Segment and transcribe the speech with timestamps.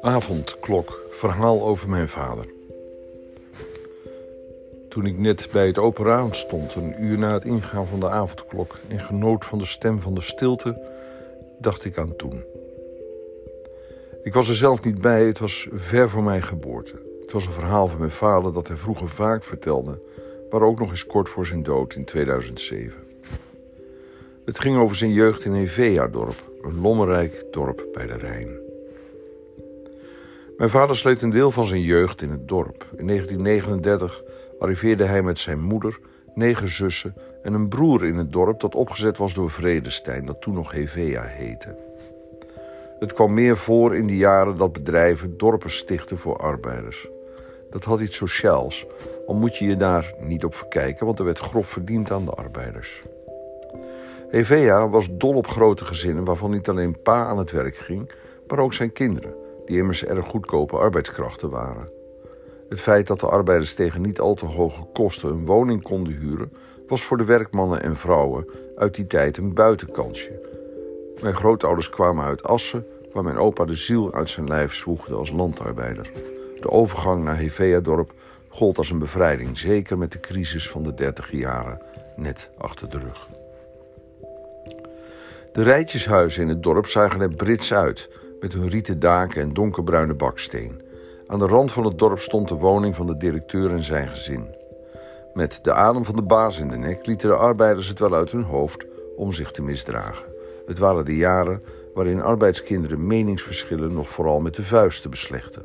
[0.00, 2.46] Avondklok, verhaal over mijn vader.
[4.88, 8.08] Toen ik net bij het open raam stond, een uur na het ingaan van de
[8.08, 10.78] avondklok, en genoot van de stem van de stilte,
[11.58, 12.44] dacht ik aan toen.
[14.22, 17.02] Ik was er zelf niet bij, het was ver voor mijn geboorte.
[17.20, 19.98] Het was een verhaal van mijn vader dat hij vroeger vaak vertelde,
[20.50, 23.05] maar ook nog eens kort voor zijn dood in 2007.
[24.46, 28.48] Het ging over zijn jeugd in Hevea-dorp, een lommerrijk dorp bij de Rijn.
[30.56, 32.86] Mijn vader sleet een deel van zijn jeugd in het dorp.
[32.96, 34.22] In 1939
[34.58, 35.98] arriveerde hij met zijn moeder,
[36.34, 40.54] negen zussen en een broer in het dorp dat opgezet was door Vredestein, dat toen
[40.54, 41.78] nog Hevea heette.
[42.98, 47.08] Het kwam meer voor in die jaren dat bedrijven dorpen stichten voor arbeiders.
[47.70, 48.86] Dat had iets sociaals,
[49.26, 52.30] al moet je je daar niet op verkijken, want er werd grof verdiend aan de
[52.30, 53.02] arbeiders.
[54.28, 58.10] Hevea was dol op grote gezinnen waarvan niet alleen pa aan het werk ging,
[58.46, 59.34] maar ook zijn kinderen,
[59.66, 61.88] die immers erg goedkope arbeidskrachten waren.
[62.68, 66.52] Het feit dat de arbeiders tegen niet al te hoge kosten een woning konden huren,
[66.88, 70.40] was voor de werkmannen en vrouwen uit die tijd een buitenkansje.
[71.22, 75.30] Mijn grootouders kwamen uit Assen, waar mijn opa de ziel uit zijn lijf zwoegde als
[75.30, 76.10] landarbeider.
[76.60, 78.12] De overgang naar Hevea-dorp
[78.48, 81.80] gold als een bevrijding, zeker met de crisis van de dertig jaren
[82.16, 83.35] net achter de rug.
[85.56, 88.08] De rijtjeshuizen in het dorp zagen er Brits uit,
[88.40, 90.80] met hun rieten daken en donkerbruine baksteen.
[91.26, 94.46] Aan de rand van het dorp stond de woning van de directeur en zijn gezin.
[95.34, 98.30] Met de adem van de baas in de nek lieten de arbeiders het wel uit
[98.30, 100.24] hun hoofd om zich te misdragen.
[100.66, 101.62] Het waren de jaren
[101.94, 105.62] waarin arbeidskinderen meningsverschillen nog vooral met de vuisten beslechten.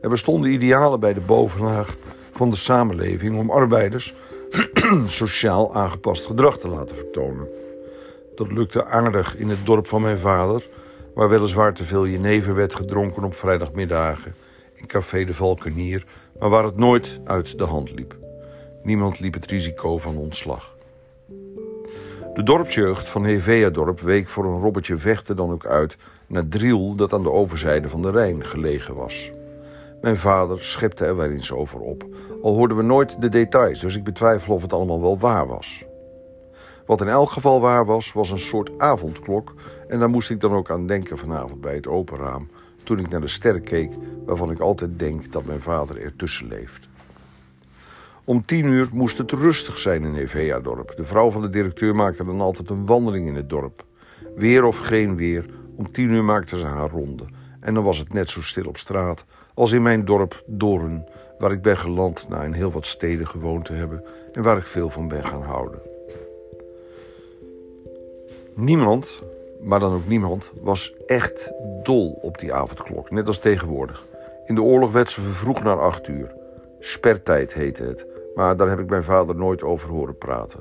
[0.00, 1.96] Er bestonden idealen bij de bovenlaag
[2.32, 4.14] van de samenleving om arbeiders
[5.06, 7.48] sociaal aangepast gedrag te laten vertonen.
[8.38, 10.68] Dat lukte aardig in het dorp van mijn vader,
[11.14, 14.34] waar weliswaar te veel jenever werd gedronken op vrijdagmiddagen
[14.74, 16.04] in Café de Valkenier,
[16.38, 18.16] maar waar het nooit uit de hand liep.
[18.82, 20.76] Niemand liep het risico van ontslag.
[22.34, 27.12] De dorpsjeugd van Hevea-dorp week voor een robbertje vechten dan ook uit naar Driel dat
[27.12, 29.32] aan de overzijde van de Rijn gelegen was.
[30.00, 32.06] Mijn vader schepte er wel eens over op,
[32.42, 35.86] al hoorden we nooit de details, dus ik betwijfel of het allemaal wel waar was.
[36.88, 39.54] Wat in elk geval waar was, was een soort avondklok.
[39.88, 42.48] En daar moest ik dan ook aan denken vanavond bij het open raam.
[42.82, 43.92] Toen ik naar de sterren keek,
[44.26, 46.88] waarvan ik altijd denk dat mijn vader ertussen leeft.
[48.24, 50.92] Om tien uur moest het rustig zijn in Evea-dorp.
[50.96, 53.84] De vrouw van de directeur maakte dan altijd een wandeling in het dorp.
[54.36, 57.24] Weer of geen weer, om tien uur maakte ze haar ronde.
[57.60, 59.24] En dan was het net zo stil op straat
[59.54, 61.04] als in mijn dorp Doorn,
[61.38, 64.66] waar ik ben geland na in heel wat steden gewoond te hebben en waar ik
[64.66, 65.87] veel van ben gaan houden.
[68.60, 69.22] Niemand,
[69.60, 71.52] maar dan ook niemand, was echt
[71.82, 74.06] dol op die avondklok, net als tegenwoordig.
[74.46, 76.34] In de oorlog werd ze vervroegd naar acht uur.
[76.78, 80.60] Spertijd heette het, maar daar heb ik mijn vader nooit over horen praten.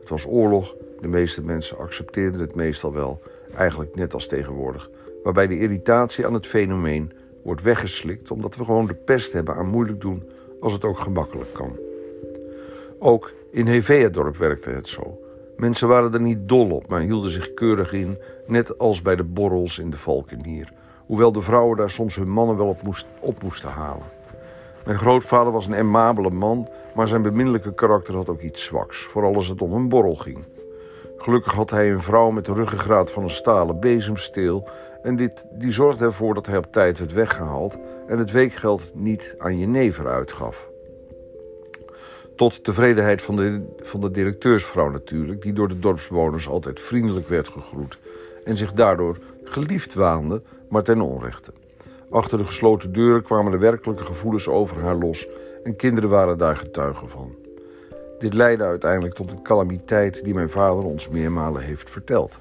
[0.00, 3.20] Het was oorlog, de meeste mensen accepteerden het meestal wel,
[3.56, 4.90] eigenlijk net als tegenwoordig.
[5.22, 9.68] Waarbij de irritatie aan het fenomeen wordt weggeslikt omdat we gewoon de pest hebben aan
[9.68, 10.30] moeilijk doen
[10.60, 11.76] als het ook gemakkelijk kan.
[12.98, 15.21] Ook in Hevea-dorp werkte het zo.
[15.62, 19.24] Mensen waren er niet dol op, maar hielden zich keurig in, net als bij de
[19.24, 20.72] borrels in de Valkenier.
[21.06, 23.06] Hoewel de vrouwen daar soms hun mannen wel op, moest,
[23.42, 24.06] moesten halen.
[24.84, 29.34] Mijn grootvader was een aimabele man, maar zijn beminnelijke karakter had ook iets zwaks, vooral
[29.34, 30.44] als het om een borrel ging.
[31.16, 34.68] Gelukkig had hij een vrouw met de ruggengraat van een stalen bezemsteel
[35.02, 39.34] en dit, die zorgde ervoor dat hij op tijd werd weggehaald en het weekgeld niet
[39.38, 40.71] aan jenever uitgaf.
[42.42, 47.48] Tot tevredenheid van de, van de directeursvrouw natuurlijk, die door de dorpsbewoners altijd vriendelijk werd
[47.48, 47.98] gegroet
[48.44, 51.52] en zich daardoor geliefd waande, maar ten onrechte.
[52.10, 55.28] Achter de gesloten deuren kwamen de werkelijke gevoelens over haar los
[55.64, 57.34] en kinderen waren daar getuigen van.
[58.18, 62.40] Dit leidde uiteindelijk tot een calamiteit die mijn vader ons meermalen heeft verteld.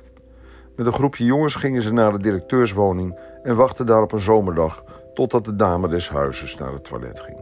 [0.75, 4.83] Met een groepje jongens gingen ze naar de directeurswoning en wachten daar op een zomerdag
[5.13, 7.37] totdat de dame des huizes naar het toilet ging.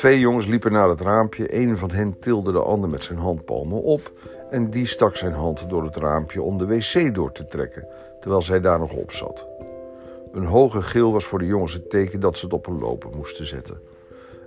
[0.00, 1.54] Twee jongens liepen naar het raampje.
[1.54, 4.12] Een van hen tilde de ander met zijn handpalmen op
[4.50, 7.86] en die stak zijn hand door het raampje om de wc door te trekken,
[8.20, 9.46] terwijl zij daar nog op zat.
[10.32, 13.16] Een hoge gil was voor de jongens het teken dat ze het op een lopen
[13.16, 13.80] moesten zetten.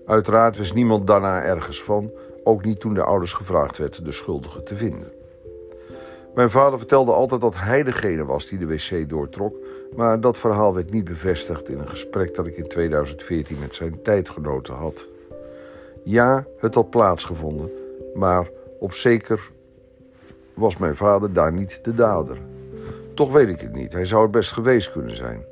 [0.05, 2.11] Uiteraard wist niemand daarna ergens van,
[2.43, 5.11] ook niet toen de ouders gevraagd werd de schuldige te vinden.
[6.35, 9.55] Mijn vader vertelde altijd dat hij degene was die de wc doortrok,
[9.95, 14.01] maar dat verhaal werd niet bevestigd in een gesprek dat ik in 2014 met zijn
[14.01, 15.11] tijdgenoten had.
[16.03, 17.71] Ja, het had plaatsgevonden,
[18.13, 19.51] maar op zeker
[20.53, 22.37] was mijn vader daar niet de dader.
[23.15, 25.45] Toch weet ik het niet, hij zou het best geweest kunnen zijn.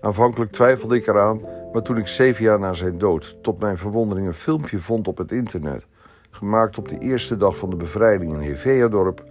[0.00, 1.40] Aanvankelijk twijfelde ik eraan,
[1.72, 5.18] maar toen ik zeven jaar na zijn dood tot mijn verwondering een filmpje vond op
[5.18, 5.86] het internet,
[6.30, 9.24] gemaakt op de eerste dag van de bevrijding in Heveadorp,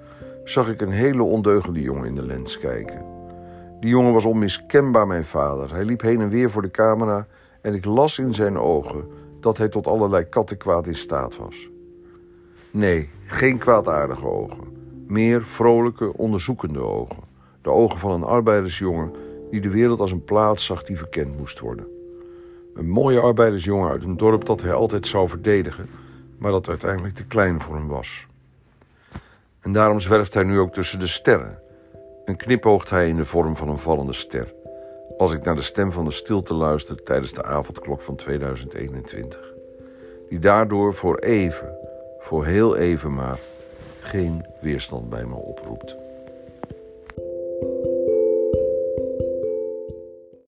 [0.43, 3.05] zag ik een hele ondeugende jongen in de lens kijken.
[3.79, 5.73] Die jongen was onmiskenbaar mijn vader.
[5.73, 7.27] Hij liep heen en weer voor de camera
[7.61, 9.05] en ik las in zijn ogen
[9.45, 11.69] dat hij tot allerlei kattenkwaad in staat was.
[12.71, 14.57] Nee, geen kwaadaardige ogen.
[15.07, 17.23] Meer vrolijke, onderzoekende ogen.
[17.61, 19.11] De ogen van een arbeidersjongen
[19.51, 21.87] die de wereld als een plaats zag die verkend moest worden.
[22.73, 25.89] Een mooie arbeidersjongen uit een dorp dat hij altijd zou verdedigen,
[26.37, 28.27] maar dat uiteindelijk te klein voor hem was.
[29.59, 31.59] En daarom zwerft hij nu ook tussen de sterren.
[32.25, 34.53] En knipoogt hij in de vorm van een vallende ster.
[35.17, 39.53] Als ik naar de stem van de stilte luister tijdens de avondklok van 2021.
[40.29, 41.77] Die daardoor voor even,
[42.19, 43.39] voor heel even maar,
[43.99, 46.04] geen weerstand bij me oproept.